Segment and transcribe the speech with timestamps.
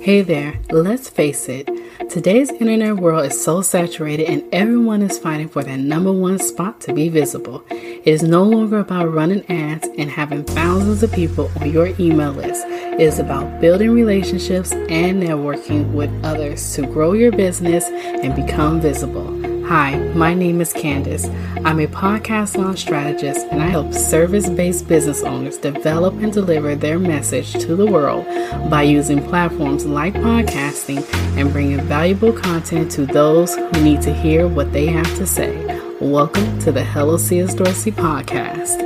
[0.00, 1.68] Hey there, let's face it,
[2.08, 6.80] today's internet world is so saturated and everyone is fighting for that number one spot
[6.82, 7.62] to be visible.
[7.70, 12.32] It is no longer about running ads and having thousands of people on your email
[12.32, 12.64] list.
[12.66, 18.80] It is about building relationships and networking with others to grow your business and become
[18.80, 19.39] visible.
[19.70, 21.26] Hi, my name is Candace.
[21.64, 26.74] I'm a podcast launch strategist and I help service based business owners develop and deliver
[26.74, 28.26] their message to the world
[28.68, 34.48] by using platforms like podcasting and bringing valuable content to those who need to hear
[34.48, 35.54] what they have to say.
[36.00, 38.82] Welcome to the Hello Cs Dorsey podcast.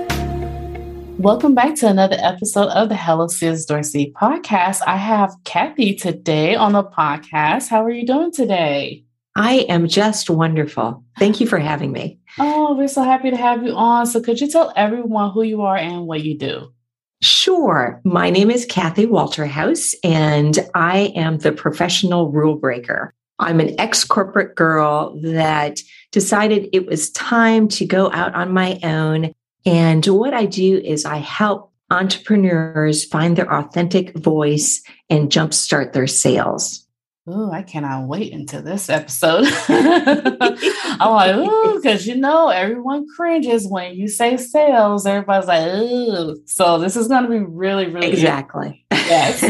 [1.19, 4.83] Welcome back to another episode of the Hello Cs Dorsey podcast.
[4.87, 7.69] I have Kathy today on the podcast.
[7.69, 9.04] How are you doing today?
[9.37, 11.05] I am just wonderful.
[11.19, 12.21] Thank you for having me.
[12.39, 14.07] Oh, we're so happy to have you on.
[14.07, 16.73] So, could you tell everyone who you are and what you do?
[17.21, 18.01] Sure.
[18.05, 23.13] My name is Kathy Walterhouse, and I am the professional rule breaker.
[23.39, 25.81] I'm an ex corporate girl that
[26.13, 29.33] decided it was time to go out on my own.
[29.67, 36.07] And what I do is I help entrepreneurs find their authentic voice and jumpstart their
[36.07, 36.84] sales.
[37.27, 39.47] Oh, I cannot wait until this episode.
[39.69, 45.07] I'm like, oh, because you know, everyone cringes when you say sales.
[45.07, 46.37] Everybody's like, oh.
[46.45, 48.85] So this is going to be really, really exactly.
[48.93, 49.43] Yes.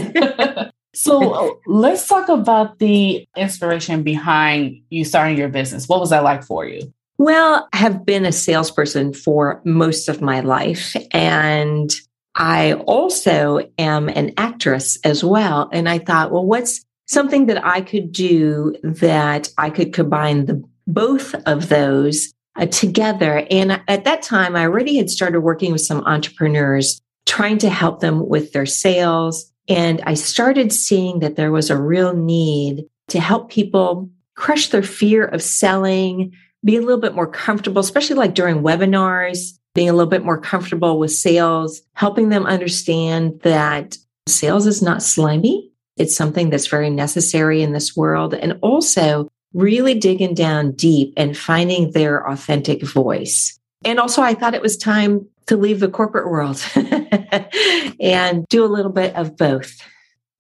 [0.95, 5.89] so let's talk about the inspiration behind you starting your business.
[5.89, 6.95] What was that like for you?
[7.19, 10.95] Well, I have been a salesperson for most of my life.
[11.11, 11.91] And
[12.37, 15.69] I also am an actress as well.
[15.73, 20.63] And I thought, well, what's something that I could do that I could combine the
[20.87, 23.47] both of those uh, together.
[23.51, 28.01] And at that time, I already had started working with some entrepreneurs, trying to help
[28.01, 29.51] them with their sales.
[29.69, 34.83] And I started seeing that there was a real need to help people crush their
[34.83, 36.33] fear of selling,
[36.65, 40.39] be a little bit more comfortable, especially like during webinars, being a little bit more
[40.39, 43.97] comfortable with sales, helping them understand that
[44.27, 45.71] sales is not slimy.
[45.97, 48.35] It's something that's very necessary in this world.
[48.35, 53.59] And also really digging down deep and finding their authentic voice.
[53.85, 56.65] And also, I thought it was time to leave the corporate world
[58.01, 59.77] and do a little bit of both.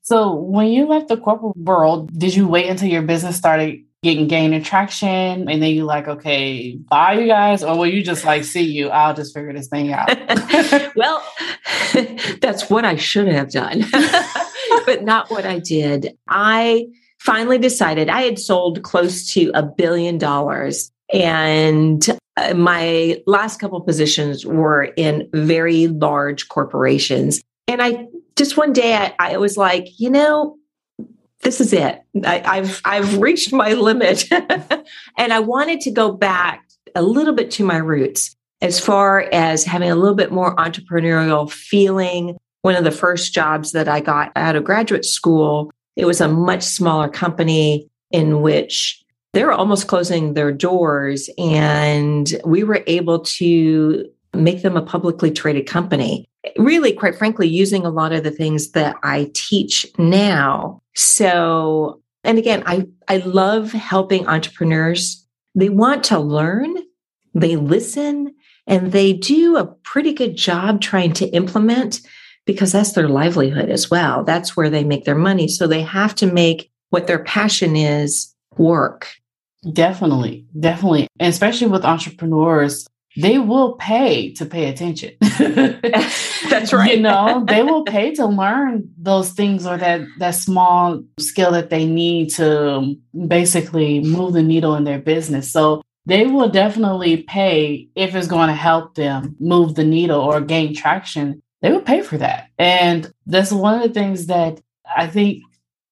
[0.03, 4.29] So, when you left the corporate world, did you wait until your business started getting
[4.29, 8.45] gaining traction and then you like okay bye you guys or will you just like
[8.45, 10.07] see you i'll just figure this thing out
[10.95, 11.27] well
[12.43, 13.83] that's what i should have done
[14.87, 16.17] but not what I did.
[16.29, 16.87] I
[17.19, 23.81] finally decided I had sold close to a billion dollars and uh, my last couple
[23.81, 27.43] positions were in very large corporations.
[27.69, 30.57] And I just one day I, I was like, you know,
[31.43, 32.03] this is it.
[32.25, 34.25] I, I've I've reached my limit.
[34.33, 36.65] and I wanted to go back
[36.95, 41.51] a little bit to my roots as far as having a little bit more entrepreneurial
[41.51, 46.23] feeling, one of the first jobs that I got out of graduate school, it was
[46.23, 49.05] a much smaller company in which
[49.35, 51.29] they were almost closing their doors.
[51.37, 56.27] And we were able to make them a publicly traded company.
[56.57, 60.81] Really, quite frankly, using a lot of the things that I teach now.
[60.95, 65.23] So, and again, I, I love helping entrepreneurs.
[65.55, 66.77] They want to learn,
[67.35, 68.35] they listen,
[68.67, 72.01] and they do a pretty good job trying to implement
[72.47, 74.25] because that's their livelihood as well.
[74.25, 75.49] That's where they make their money.
[75.49, 79.09] So they have to make what their passion is work.
[79.73, 80.47] Definitely.
[80.59, 81.09] Definitely.
[81.19, 85.13] And especially with entrepreneurs, they will pay to pay attention.
[85.21, 86.97] That's right.
[86.97, 91.71] you know, they will pay to learn those things or that that small skill that
[91.71, 95.51] they need to basically move the needle in their business.
[95.51, 100.41] So they will definitely pay if it's going to help them move the needle or
[100.41, 102.51] gain traction they would pay for that.
[102.59, 104.61] And that's one of the things that
[104.95, 105.43] I think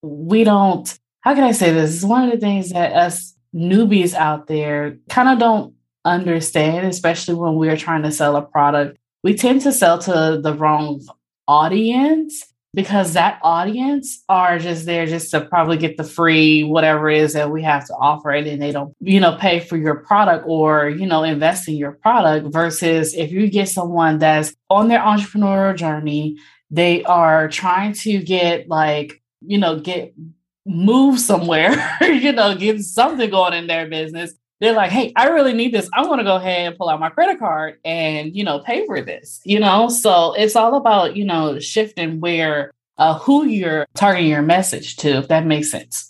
[0.02, 0.86] we don't,
[1.22, 1.94] how can I say this?
[1.94, 5.74] It's one of the things that us newbies out there kind of don't
[6.04, 8.98] understand, especially when we're trying to sell a product.
[9.22, 11.00] We tend to sell to the wrong
[11.48, 17.18] audience because that audience are just there just to probably get the free whatever it
[17.18, 20.44] is that we have to offer and they don't you know pay for your product
[20.46, 25.00] or you know invest in your product versus if you get someone that's on their
[25.00, 26.36] entrepreneurial journey
[26.70, 30.14] they are trying to get like you know get
[30.64, 34.32] move somewhere you know get something going in their business
[34.62, 35.90] they're like, hey, I really need this.
[35.92, 38.86] I want to go ahead and pull out my credit card and, you know, pay
[38.86, 39.88] for this, you know?
[39.88, 45.18] So it's all about, you know, shifting where uh, who you're targeting your message to,
[45.18, 46.08] if that makes sense.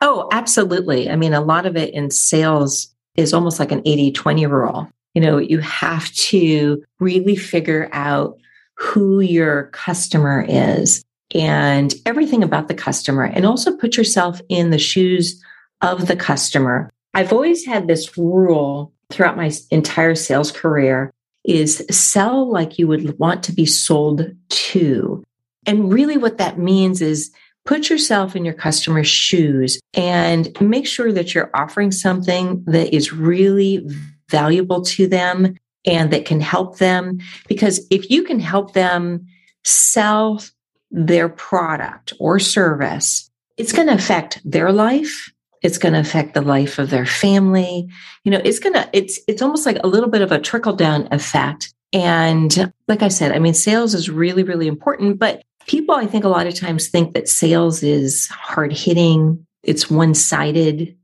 [0.00, 1.10] Oh, absolutely.
[1.10, 4.88] I mean, a lot of it in sales is almost like an 80 20 rule.
[5.14, 8.38] You know, you have to really figure out
[8.76, 11.04] who your customer is
[11.34, 15.42] and everything about the customer, and also put yourself in the shoes
[15.82, 16.90] of the customer.
[17.14, 21.12] I've always had this rule throughout my entire sales career
[21.44, 25.24] is sell like you would want to be sold to.
[25.66, 27.30] And really what that means is
[27.64, 33.12] put yourself in your customer's shoes and make sure that you're offering something that is
[33.12, 33.86] really
[34.28, 37.18] valuable to them and that can help them.
[37.46, 39.26] Because if you can help them
[39.64, 40.42] sell
[40.90, 45.32] their product or service, it's going to affect their life.
[45.62, 47.88] It's going to affect the life of their family.
[48.24, 50.74] You know, it's going to, it's, it's almost like a little bit of a trickle
[50.74, 51.72] down effect.
[51.92, 56.24] And like I said, I mean, sales is really, really important, but people, I think
[56.24, 59.46] a lot of times think that sales is hard hitting.
[59.62, 60.96] It's one sided.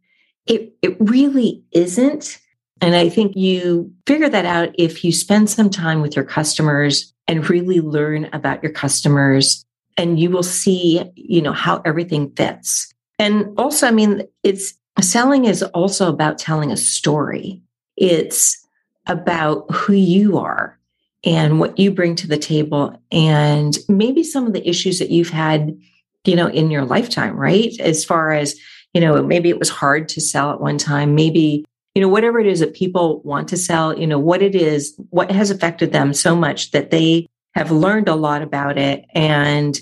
[0.46, 2.38] It, it really isn't.
[2.80, 7.14] And I think you figure that out if you spend some time with your customers
[7.26, 9.64] and really learn about your customers
[9.96, 12.92] and you will see, you know, how everything fits.
[13.18, 17.62] And also, I mean, it's selling is also about telling a story.
[17.96, 18.66] It's
[19.06, 20.78] about who you are
[21.24, 25.30] and what you bring to the table and maybe some of the issues that you've
[25.30, 25.78] had,
[26.24, 27.72] you know, in your lifetime, right?
[27.80, 28.56] As far as,
[28.92, 31.64] you know, maybe it was hard to sell at one time, maybe
[31.94, 34.94] you know, whatever it is that people want to sell, you know, what it is,
[35.10, 39.80] what has affected them so much that they have learned a lot about it and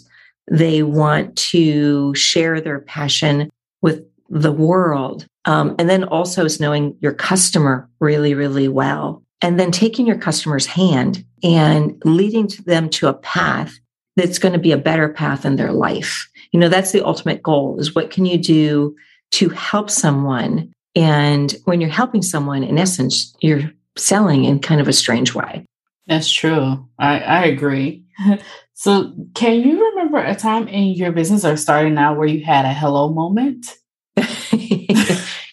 [0.51, 3.51] they want to share their passion
[3.81, 5.27] with the world.
[5.45, 9.23] Um, and then also is knowing your customer really, really well.
[9.41, 13.79] And then taking your customer's hand and leading them to a path
[14.17, 16.29] that's going to be a better path in their life.
[16.53, 18.95] You know, that's the ultimate goal is what can you do
[19.33, 24.89] to help someone and when you're helping someone, in essence, you're selling in kind of
[24.89, 25.65] a strange way.
[26.07, 26.87] That's true.
[26.99, 28.05] I, I agree.
[28.75, 32.65] so, can you remember a time in your business or starting out where you had
[32.65, 33.67] a hello moment?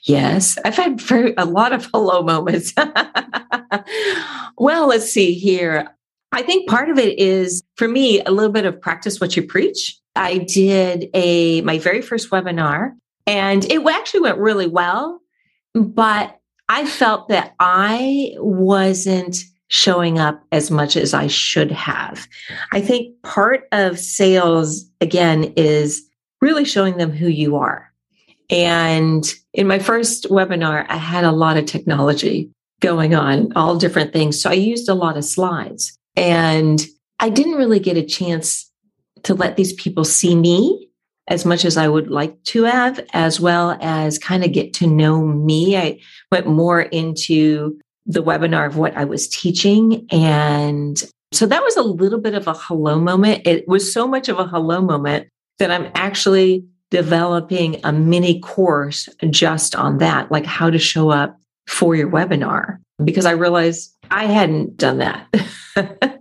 [0.04, 1.02] yes, I've had
[1.38, 2.74] a lot of hello moments.
[4.58, 5.90] well, let's see here.
[6.32, 9.44] I think part of it is for me a little bit of practice what you
[9.44, 10.00] preach.
[10.16, 12.92] I did a my very first webinar
[13.26, 15.22] and it actually went really well.
[15.74, 16.38] But
[16.68, 19.38] I felt that I wasn't
[19.70, 22.28] showing up as much as I should have.
[22.72, 26.04] I think part of sales, again, is
[26.42, 27.92] really showing them who you are.
[28.50, 32.52] And in my first webinar, I had a lot of technology
[32.82, 34.42] going on, all different things.
[34.42, 36.84] So I used a lot of slides and
[37.20, 38.72] I didn't really get a chance
[39.24, 40.90] to let these people see me
[41.28, 44.88] as much as I would like to have, as well as kind of get to
[44.88, 45.78] know me.
[45.78, 46.00] I
[46.32, 47.80] went more into
[48.10, 50.06] the webinar of what I was teaching.
[50.12, 51.02] And
[51.32, 53.46] so that was a little bit of a hello moment.
[53.46, 55.30] It was so much of a hello moment
[55.60, 61.38] that I'm actually developing a mini course just on that, like how to show up
[61.68, 65.28] for your webinar, because I realized I hadn't done that.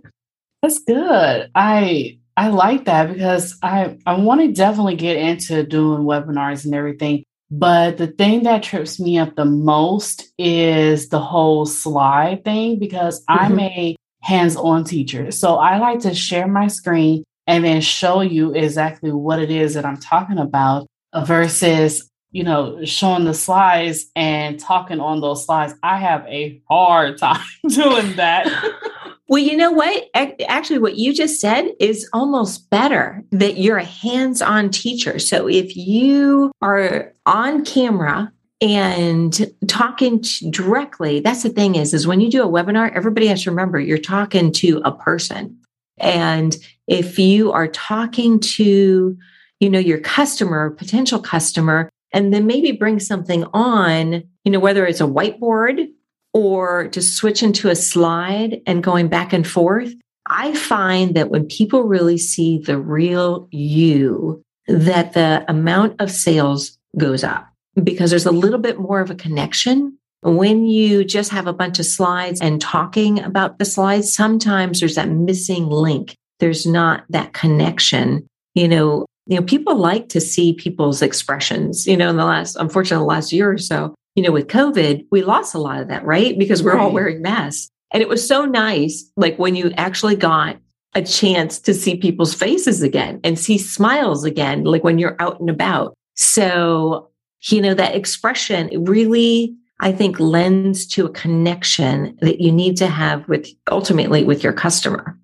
[0.61, 1.49] That's good.
[1.55, 6.75] I I like that because I, I want to definitely get into doing webinars and
[6.75, 7.23] everything.
[7.51, 13.23] But the thing that trips me up the most is the whole slide thing because
[13.25, 13.43] mm-hmm.
[13.43, 15.31] I'm a hands on teacher.
[15.31, 19.73] So I like to share my screen and then show you exactly what it is
[19.73, 25.73] that I'm talking about versus, you know, showing the slides and talking on those slides.
[25.81, 28.45] I have a hard time doing that.
[29.29, 30.09] Well, you know what?
[30.15, 35.19] Actually, what you just said is almost better that you're a hands on teacher.
[35.19, 42.21] So if you are on camera and talking directly, that's the thing is, is when
[42.21, 45.59] you do a webinar, everybody has to remember you're talking to a person.
[45.99, 46.57] And
[46.87, 49.15] if you are talking to,
[49.59, 54.87] you know, your customer, potential customer, and then maybe bring something on, you know, whether
[54.87, 55.87] it's a whiteboard
[56.33, 59.93] or to switch into a slide and going back and forth,
[60.27, 66.77] I find that when people really see the real you, that the amount of sales
[66.97, 67.47] goes up
[67.83, 69.97] because there's a little bit more of a connection.
[70.21, 74.95] When you just have a bunch of slides and talking about the slides, sometimes there's
[74.95, 76.15] that missing link.
[76.39, 78.27] There's not that connection.
[78.53, 82.55] You know, you know, people like to see people's expressions, you know, in the last,
[82.55, 85.87] unfortunately, the last year or so, you know, with COVID, we lost a lot of
[85.87, 86.37] that, right?
[86.37, 86.81] Because we're right.
[86.81, 87.69] all wearing masks.
[87.93, 90.57] And it was so nice, like when you actually got
[90.93, 95.39] a chance to see people's faces again and see smiles again, like when you're out
[95.39, 95.93] and about.
[96.17, 97.11] So,
[97.43, 102.87] you know, that expression really, I think, lends to a connection that you need to
[102.87, 105.17] have with ultimately with your customer.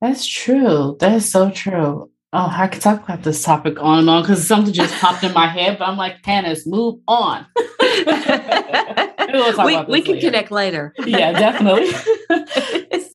[0.00, 0.96] That's true.
[1.00, 2.12] That is so true.
[2.32, 5.32] Oh, I could talk about this topic on and on because something just popped in
[5.32, 7.46] my head, but I'm like, Candace, move on.
[9.32, 10.92] we'll we we can connect later.
[11.04, 11.90] yeah, definitely.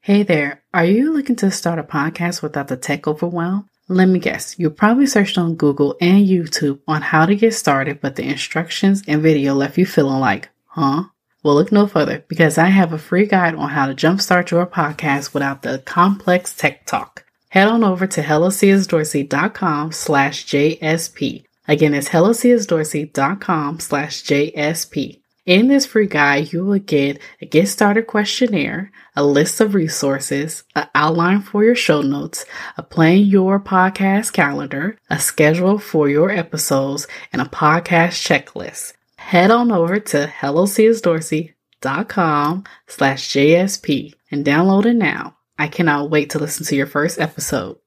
[0.00, 0.62] hey there.
[0.74, 3.68] Are you looking to start a podcast without the tech overwhelm?
[3.88, 8.00] Let me guess, you probably searched on Google and YouTube on how to get started,
[8.00, 11.04] but the instructions and video left you feeling like, huh?
[11.42, 14.66] Well, look no further because I have a free guide on how to jumpstart your
[14.66, 21.44] podcast without the complex tech talk head on over to hellocsdorsey.com slash JSP.
[21.68, 25.18] Again, it's hellocsdorsey.com slash JSP.
[25.44, 30.62] In this free guide, you will get a get started questionnaire, a list of resources,
[30.74, 32.46] an outline for your show notes,
[32.78, 38.94] a plan your podcast calendar, a schedule for your episodes, and a podcast checklist.
[39.16, 45.36] Head on over to hellocsdorsey.com slash JSP and download it now.
[45.62, 47.78] I cannot wait to listen to your first episode.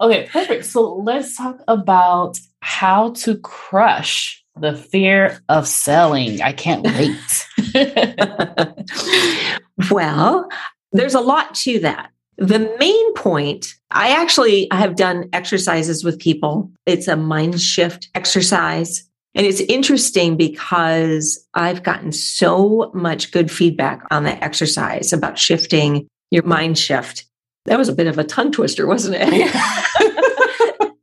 [0.00, 0.66] Okay, perfect.
[0.66, 6.40] So let's talk about how to crush the fear of selling.
[6.40, 7.48] I can't wait.
[9.90, 10.48] well,
[10.92, 12.12] there's a lot to that.
[12.36, 16.70] The main point, I actually have done exercises with people.
[16.86, 19.04] It's a mind shift exercise.
[19.34, 26.06] And it's interesting because I've gotten so much good feedback on the exercise about shifting
[26.30, 27.26] your mind shift.
[27.64, 29.54] That was a bit of a tongue twister, wasn't it?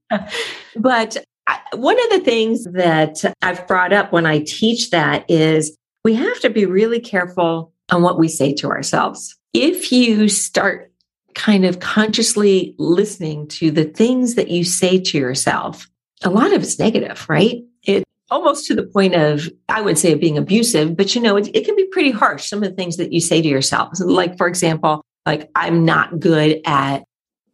[0.75, 1.17] but
[1.47, 6.15] uh, one of the things that I've brought up when I teach that is we
[6.15, 9.35] have to be really careful on what we say to ourselves.
[9.53, 10.91] If you start
[11.35, 15.87] kind of consciously listening to the things that you say to yourself,
[16.23, 17.63] a lot of it's negative, right?
[17.83, 21.49] It almost to the point of, I would say, being abusive, but you know, it,
[21.53, 22.49] it can be pretty harsh.
[22.49, 26.19] Some of the things that you say to yourself, like, for example, like I'm not
[26.19, 27.03] good at,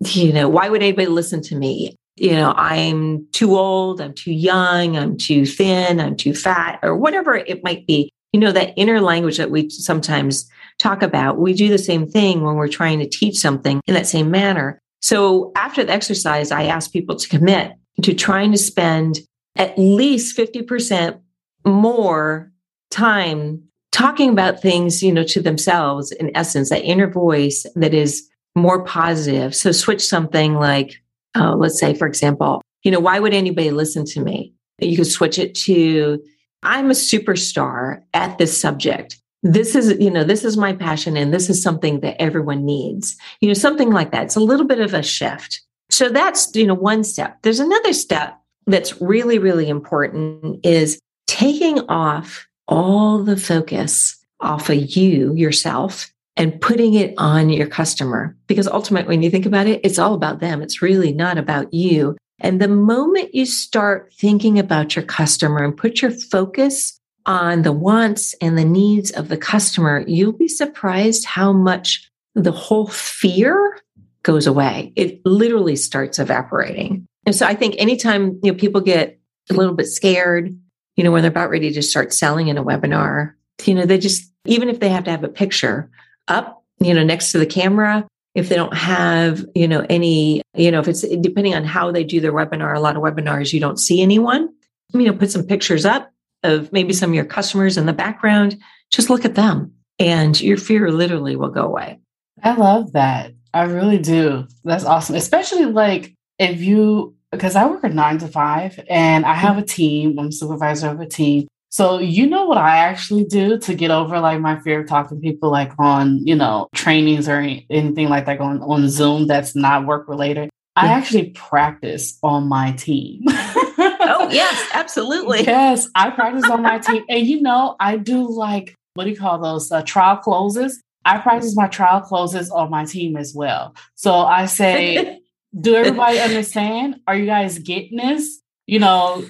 [0.06, 1.96] you know, why would anybody listen to me?
[2.18, 6.96] You know, I'm too old, I'm too young, I'm too thin, I'm too fat, or
[6.96, 8.12] whatever it might be.
[8.34, 10.50] You know, that inner language that we sometimes
[10.80, 14.08] talk about, we do the same thing when we're trying to teach something in that
[14.08, 14.80] same manner.
[15.02, 17.74] So after the exercise, I ask people to commit
[18.04, 19.20] to trying to spend
[19.56, 21.20] at least 50%
[21.66, 22.52] more
[22.90, 28.28] time talking about things, you know, to themselves in essence, that inner voice that is
[28.56, 29.56] more positive.
[29.56, 31.02] So switch something like,
[31.36, 34.54] uh, let's say, for example, you know, why would anybody listen to me?
[34.80, 36.22] You could switch it to,
[36.64, 39.18] I'm a superstar at this subject.
[39.44, 43.18] This is, you know, this is my passion and this is something that everyone needs.
[43.40, 44.24] You know, something like that.
[44.24, 45.62] It's a little bit of a shift.
[45.90, 47.42] So that's, you know, one step.
[47.42, 54.78] There's another step that's really, really important is taking off all the focus off of
[54.96, 58.36] you yourself and putting it on your customer.
[58.48, 60.62] Because ultimately, when you think about it, it's all about them.
[60.62, 62.18] It's really not about you.
[62.40, 66.98] And the moment you start thinking about your customer and put your focus
[67.28, 72.52] on the wants and the needs of the customer, you'll be surprised how much the
[72.52, 73.78] whole fear
[74.24, 74.94] goes away.
[74.96, 77.06] It literally starts evaporating.
[77.26, 80.58] And so I think anytime you know people get a little bit scared
[81.02, 83.34] you know, when they're about ready to start selling in a webinar,
[83.66, 85.90] you know, they just, even if they have to have a picture
[86.28, 90.70] up, you know, next to the camera, if they don't have, you know, any, you
[90.70, 93.60] know, if it's depending on how they do their webinar, a lot of webinars, you
[93.60, 94.54] don't see anyone,
[94.94, 96.12] you know, put some pictures up
[96.44, 98.62] of maybe some of your customers in the background.
[98.92, 102.00] Just look at them and your fear literally will go away.
[102.44, 103.34] I love that.
[103.56, 104.48] I really do.
[104.64, 105.16] That's awesome.
[105.16, 109.64] Especially like if you because I work a nine to five and I have a
[109.64, 110.20] team.
[110.20, 111.48] I'm supervisor of a team.
[111.70, 115.18] So you know what I actually do to get over like my fear of talking
[115.18, 119.56] to people like on, you know, trainings or anything like that on, on Zoom that's
[119.56, 120.50] not work related.
[120.76, 123.24] I actually practice on my team.
[123.28, 125.44] oh, yes, absolutely.
[125.44, 127.04] Yes, I practice on my team.
[127.08, 129.72] And you know, I do like, what do you call those?
[129.72, 130.82] Uh, trial closes.
[131.06, 133.76] I practice my trial closes on my team as well.
[133.96, 135.21] So I say,
[135.60, 137.02] do everybody understand?
[137.08, 138.42] Are you guys getting this?
[138.68, 139.24] You know,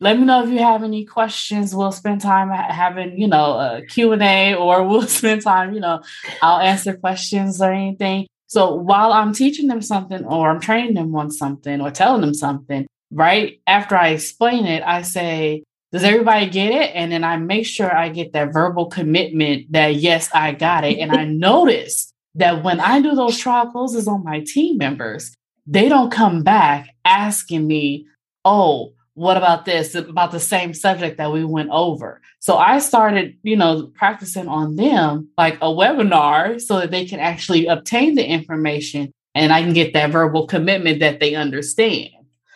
[0.00, 1.74] let me know if you have any questions.
[1.74, 6.02] We'll spend time having, you know, a Q&A or we'll spend time, you know,
[6.42, 8.26] I'll answer questions or anything.
[8.46, 12.34] So while I'm teaching them something or I'm training them on something or telling them
[12.34, 15.62] something, right after I explain it, I say,
[15.92, 16.90] does everybody get it?
[16.94, 20.98] And then I make sure I get that verbal commitment that yes, I got it.
[20.98, 25.32] And I notice that when I do those trial closes on my team members,
[25.66, 28.06] they don't come back asking me,
[28.44, 29.94] oh, what about this?
[29.94, 32.20] about the same subject that we went over.
[32.38, 37.20] So i started you know practicing on them like a webinar so that they can
[37.20, 42.10] actually obtain the information and i can get that verbal commitment that they understand.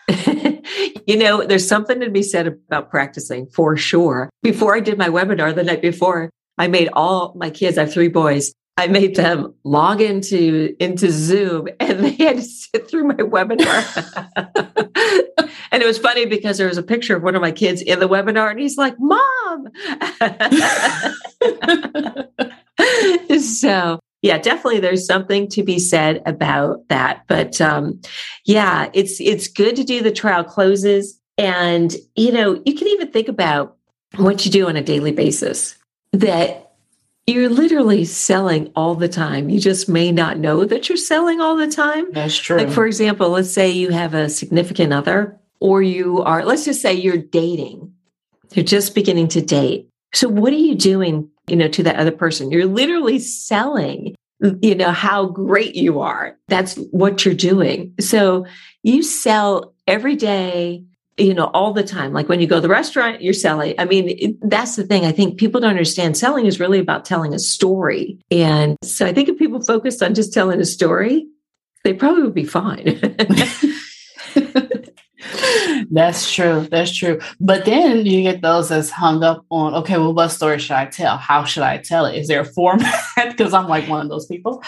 [1.07, 4.31] You know there's something to be said about practicing for sure.
[4.43, 7.93] Before i did my webinar the night before i made all my kids i have
[7.93, 13.05] three boys I made them log into into Zoom and they had to sit through
[13.05, 14.27] my webinar.
[15.71, 18.01] and it was funny because there was a picture of one of my kids in
[18.01, 19.69] the webinar and he's like, "Mom."
[23.41, 27.25] so, yeah, definitely there's something to be said about that.
[27.29, 28.01] But um,
[28.45, 33.11] yeah, it's it's good to do the trial closes and you know, you can even
[33.11, 33.77] think about
[34.17, 35.77] what you do on a daily basis
[36.13, 36.64] that
[37.27, 39.49] you're literally selling all the time.
[39.49, 42.13] You just may not know that you're selling all the time.
[42.13, 42.59] That's true.
[42.59, 46.83] Like, for example, let's say you have a significant other, or you are, let's just
[46.83, 47.93] say you're dating,
[48.53, 49.89] you're just beginning to date.
[50.13, 52.51] So, what are you doing, you know, to that other person?
[52.51, 56.37] You're literally selling, you know, how great you are.
[56.49, 57.95] That's what you're doing.
[58.01, 58.47] So,
[58.83, 60.85] you sell every day
[61.17, 62.13] you know, all the time.
[62.13, 63.75] Like when you go to the restaurant, you're selling.
[63.79, 65.05] I mean, it, that's the thing.
[65.05, 68.19] I think people don't understand selling is really about telling a story.
[68.31, 71.27] And so I think if people focused on just telling a story,
[71.85, 72.99] they probably would be fine.
[75.95, 76.67] that's true.
[76.71, 77.21] That's true.
[77.41, 80.87] But then you get those that's hung up on, okay, well, what story should I
[80.87, 81.17] tell?
[81.17, 82.17] How should I tell it?
[82.17, 82.95] Is there a format?
[83.35, 84.63] Because I'm like one of those people.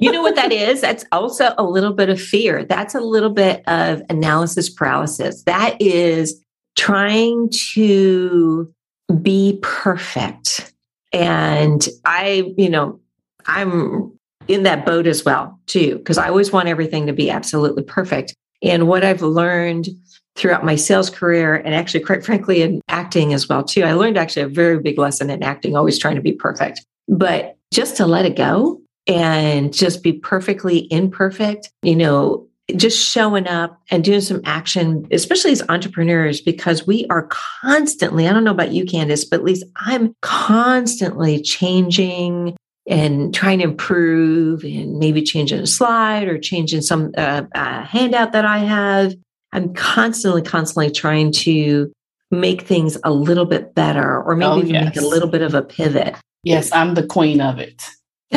[0.00, 0.80] you know what that is?
[0.80, 2.64] That's also a little bit of fear.
[2.64, 5.42] That's a little bit of analysis paralysis.
[5.44, 6.42] That is
[6.76, 8.72] trying to
[9.20, 10.72] be perfect.
[11.12, 13.00] And I, you know,
[13.46, 14.12] I'm
[14.48, 18.34] in that boat as well, too, because I always want everything to be absolutely perfect.
[18.62, 19.88] And what I've learned
[20.34, 23.82] throughout my sales career and actually quite frankly in acting as well too.
[23.82, 26.84] I learned actually a very big lesson in acting always trying to be perfect.
[27.08, 32.46] But just to let it go and just be perfectly imperfect you know
[32.76, 38.32] just showing up and doing some action especially as entrepreneurs because we are constantly i
[38.32, 44.64] don't know about you candace but at least i'm constantly changing and trying to improve
[44.64, 49.14] and maybe changing a slide or changing some uh, uh, handout that I have.
[49.52, 51.92] I'm constantly, constantly trying to
[52.30, 54.84] make things a little bit better or maybe oh, yes.
[54.86, 56.16] make a little bit of a pivot.
[56.42, 57.84] Yes, I'm the queen of it.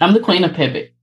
[0.00, 0.94] I'm the queen of pivot.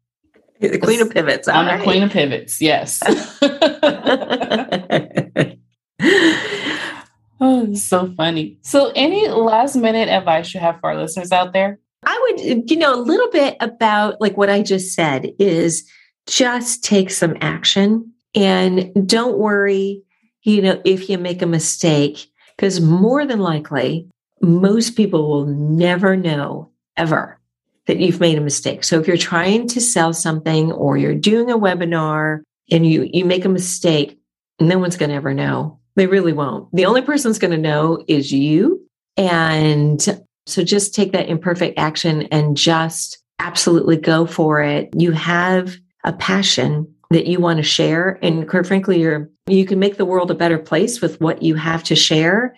[0.59, 1.47] the queen of pivots.
[1.47, 1.77] I'm right.
[1.77, 2.61] the queen of pivots.
[2.61, 3.01] Yes.
[7.41, 8.57] oh, so funny.
[8.61, 11.79] So, any last minute advice you have for our listeners out there?
[12.03, 15.89] I would, you know, a little bit about like what I just said is
[16.27, 20.03] just take some action and don't worry,
[20.43, 24.07] you know, if you make a mistake, because more than likely,
[24.41, 27.39] most people will never know ever
[27.87, 28.83] that you've made a mistake.
[28.83, 33.25] So if you're trying to sell something or you're doing a webinar and you you
[33.25, 34.19] make a mistake,
[34.59, 35.79] no one's going to ever know.
[35.95, 36.73] They really won't.
[36.73, 38.85] The only person that's going to know is you.
[39.17, 40.18] And
[40.49, 44.89] so just take that imperfect action and just absolutely go for it.
[44.95, 48.19] You have a passion that you want to share.
[48.21, 51.55] And quite frankly, you're, you can make the world a better place with what you
[51.55, 52.55] have to share.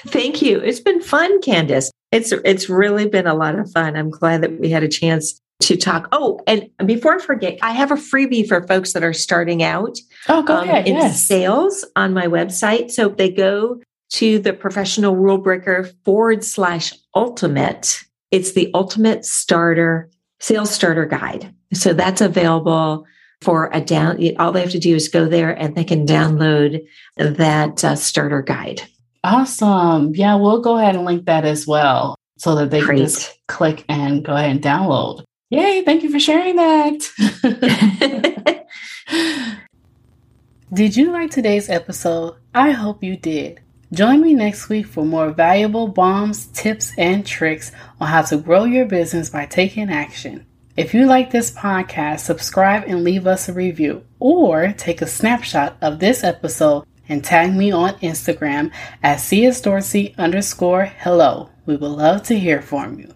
[0.06, 0.60] Thank you.
[0.60, 1.90] It's been fun, Candace.
[2.12, 3.96] It's it's really been a lot of fun.
[3.96, 6.08] I'm glad that we had a chance to talk.
[6.12, 9.98] Oh, and before I forget, I have a freebie for folks that are starting out
[10.28, 10.86] oh, go um, ahead.
[10.86, 11.24] in yes.
[11.24, 12.90] sales on my website.
[12.90, 18.02] So if they go to the professional rule breaker forward slash ultimate.
[18.30, 21.54] It's the ultimate starter sales starter guide.
[21.72, 23.06] So that's available
[23.40, 24.18] for a down.
[24.38, 26.84] All they have to do is go there and they can download
[27.16, 28.82] that uh, starter guide.
[29.22, 30.14] Awesome.
[30.14, 32.96] Yeah, we'll go ahead and link that as well so that they Great.
[32.96, 35.24] can just click and go ahead and download.
[35.50, 38.66] Yay, thank you for sharing that.
[40.72, 42.36] did you like today's episode?
[42.54, 43.60] I hope you did.
[43.92, 48.62] Join me next week for more valuable bombs, tips, and tricks on how to grow
[48.62, 50.46] your business by taking action.
[50.76, 55.76] If you like this podcast, subscribe and leave us a review, or take a snapshot
[55.82, 58.70] of this episode and tag me on Instagram
[59.02, 61.50] at csdorsey underscore hello.
[61.66, 63.12] We would love to hear from you.